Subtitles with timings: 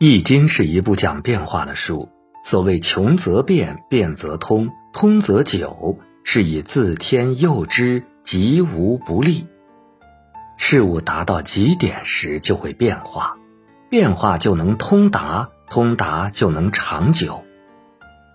[0.00, 2.08] 易经》是一部讲变化的书。
[2.44, 9.48] 所谓“穷则变，变则通，通则久”，是以自天佑之，吉无不利。
[10.56, 13.38] 事物达到极点时就会变化，
[13.90, 17.42] 变化就能通达，通达就能长久。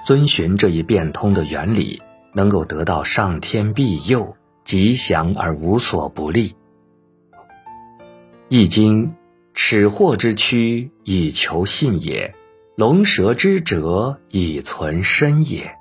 [0.06, 2.02] 遵循这一变通的原理，
[2.34, 4.36] 能够得到上天庇佑，
[4.66, 6.50] 吉祥而无所不利。
[8.50, 9.08] 《易经》。
[9.66, 12.34] 始货之躯，以求信也；
[12.76, 15.78] 龙蛇之蛰，以存身也。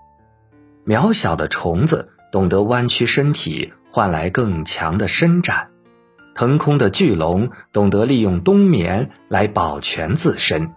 [0.86, 5.66] 渺小的虫子懂得弯曲身体，换来更强的伸展；
[6.32, 10.72] 腾空的巨龙懂得利用冬眠来保全自身。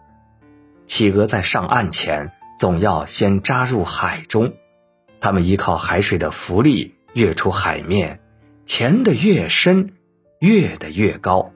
[0.88, 4.56] 企鹅在上岸前，总要先扎入海中，
[5.20, 8.20] 它们依靠海水的浮力跃出海面，
[8.66, 9.92] 潜得越深，
[10.40, 11.52] 跃得越高。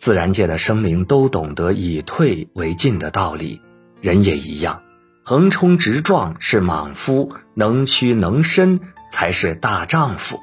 [0.00, 3.60] 自然界的生灵都懂得以退为进的道理，
[4.00, 4.80] 人也一样，
[5.22, 8.80] 横冲直撞是莽夫，能屈能伸
[9.12, 10.40] 才是大丈夫。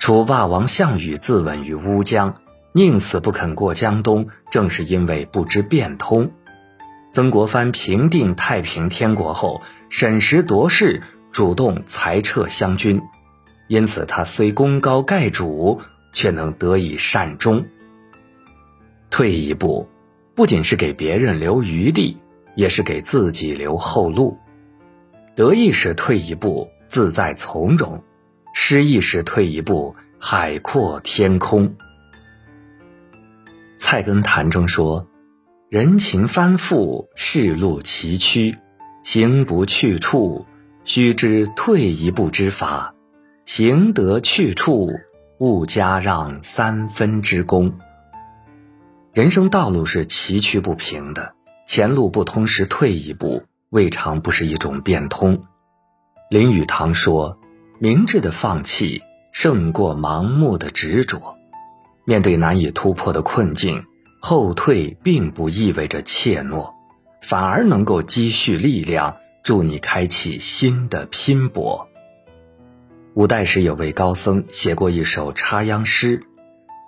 [0.00, 2.40] 楚霸王项羽自刎于乌江，
[2.72, 6.32] 宁死不肯过江东，正是因为不知变通。
[7.12, 13.00] 曾国藩平定太平天国后，审时度势，主动裁撤湘军，
[13.68, 15.80] 因此他虽功高盖主，
[16.12, 17.66] 却能得以善终。
[19.10, 19.88] 退一步，
[20.34, 22.16] 不仅是给别人留余地，
[22.54, 24.38] 也是给自己留后路。
[25.34, 28.00] 得意时退一步，自在从容；
[28.54, 31.74] 失意时退一步，海阔天空。
[33.74, 35.08] 菜根谭中说
[35.68, 38.56] ：“人情翻覆，世路崎岖，
[39.02, 40.46] 行不去处，
[40.84, 42.94] 须知退一步之法；
[43.44, 44.90] 行得去处，
[45.38, 47.72] 勿加让三分之功。”
[49.12, 51.34] 人生道路是崎岖不平的，
[51.66, 55.42] 前路不通时退一步，未尝不是一种变通。
[56.30, 57.36] 林语堂说
[57.80, 61.36] ：“明智的放弃胜过盲目的执着。
[62.04, 63.84] 面对难以突破的困境，
[64.20, 66.72] 后退并不意味着怯懦，
[67.20, 71.88] 反而能够积蓄力量，助你开启新的拼搏。”
[73.14, 76.22] 五代时有位高僧写过一首插秧诗。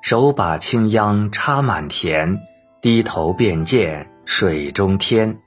[0.02, 2.40] 手把青秧插满田，
[2.80, 5.38] 低头便见水中天。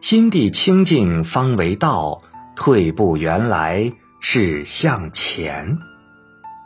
[0.00, 2.20] 心地清净方为道，
[2.56, 5.78] 退步原来是向前。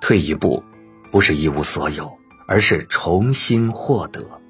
[0.00, 0.64] 退一步，
[1.12, 4.40] 不是一无所有，而是重新获得。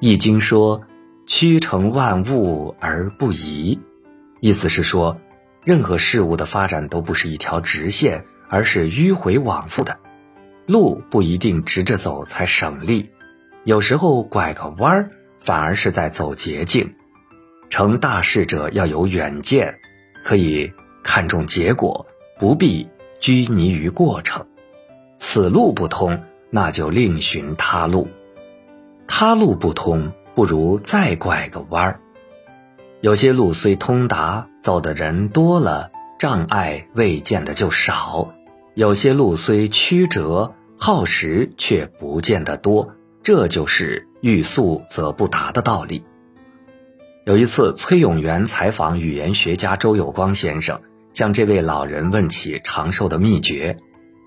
[0.00, 0.80] 易经说
[1.28, 3.78] ：“曲成万物而不移”，
[4.40, 5.20] 意思是说，
[5.64, 9.98] 任何事物的发展都不是一条直线，而是迂回往复的。
[10.72, 13.10] 路不一定直着走才省力，
[13.64, 16.94] 有时候拐个弯儿反而是在走捷径。
[17.68, 19.78] 成大事者要有远见，
[20.24, 20.72] 可以
[21.02, 22.06] 看重结果，
[22.38, 22.88] 不必
[23.20, 24.46] 拘泥于过程。
[25.18, 28.08] 此路不通，那就另寻他路。
[29.06, 32.00] 他路不通，不如再拐个弯儿。
[33.02, 38.34] 有些路虽通达，走的人多了，障碍未见的就少。
[38.74, 46.04] 有些路虽曲折，耗时却不见得多，这就是欲速则不达的道理。
[47.24, 50.80] 有一次，崔永元采访语言学家周有光先生，
[51.12, 53.78] 向这位老人问起长寿的秘诀。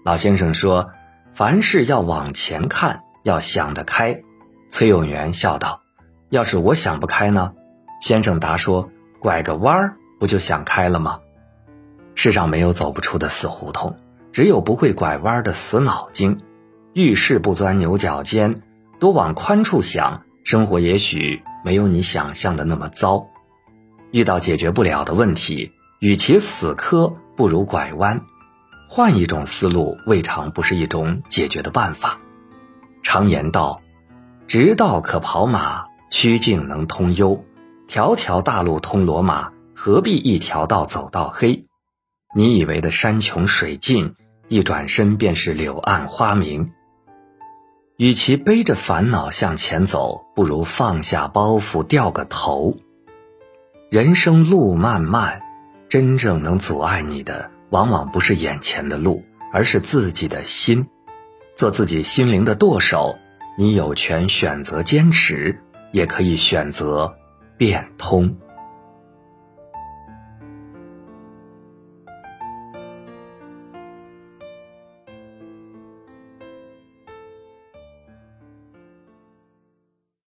[0.06, 0.92] 老先生说
[1.36, 4.22] ：“凡事要往前看，要想得开。”
[4.72, 5.82] 崔永元笑道
[6.32, 7.52] ：“要是我想不开呢？”
[8.02, 8.90] 先生答说
[9.20, 11.20] ：“拐个弯儿，不就想开了吗？”
[12.16, 13.98] 世上没有走不出的死胡同。
[14.32, 16.42] 只有不会拐弯的死脑筋，
[16.96, 18.62] 遇事不钻牛角尖，
[19.02, 23.28] 多往宽处想，生活也许没有你想象的那么糟。
[24.12, 28.22] 遇到解决不了的问题，与其死磕，不如拐弯，
[28.88, 32.18] 换一种思路，未尝不是一种解决的办法。
[33.04, 33.82] 常言道
[34.48, 37.44] ：“直道可跑马，曲径能通幽。
[37.88, 41.66] 条条大路通罗马，何必一条道走到黑？”
[42.34, 44.16] 你以为的山穷水尽。
[44.48, 46.72] 一转身便是柳暗花明。
[47.98, 52.74] 与其背着烦恼向前走，不如放下包袱掉个头。
[53.90, 55.42] 人生路漫漫，
[55.88, 60.88] 真正能阻碍你的，往往不是眼前的路，而是自己的心。
[61.56, 63.16] 做自己心灵的舵手，
[63.58, 65.62] 你有权选择坚持，
[65.94, 67.16] 也可以选择
[67.58, 68.36] 变通。